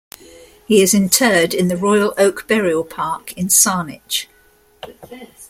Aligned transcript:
He 0.65 0.81
is 0.81 0.95
interred 0.95 1.53
in 1.53 1.67
the 1.67 1.77
Royal 1.77 2.15
Oak 2.17 2.47
Burial 2.47 2.83
Park 2.83 3.33
in 3.33 3.49
Saanich. 3.49 4.25